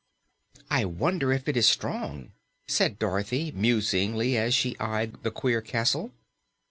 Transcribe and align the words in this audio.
"I 0.71 0.83
wonder 0.85 1.31
if 1.31 1.47
it 1.47 1.55
is 1.55 1.67
strong?" 1.69 2.31
said 2.65 2.97
Dorothy 2.97 3.51
musingly 3.51 4.35
as 4.35 4.55
she 4.55 4.75
eyed 4.79 5.21
the 5.21 5.29
queer 5.29 5.61
castle. 5.61 6.11